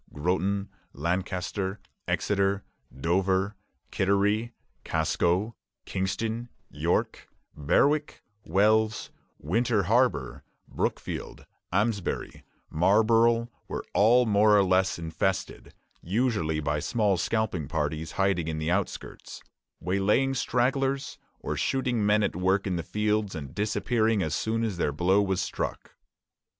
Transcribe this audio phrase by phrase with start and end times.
[0.11, 3.55] Groton, Lancaster, Exeter, Dover,
[3.91, 4.51] Kittery,
[4.83, 14.97] Casco, Kingston, York, Berwick, Wells, Winter Harbor, Brookfield, Amesbury, Marlborough, were all more or less
[14.97, 15.71] infested,
[16.01, 19.43] usually by small scalping parties, hiding in the outskirts,
[19.79, 24.77] waylaying stragglers, or shooting men at work in the fields, and disappearing as soon as
[24.77, 25.95] their blow was struck.